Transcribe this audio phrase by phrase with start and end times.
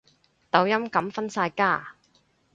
[0.49, 1.89] 抖音噉分晒家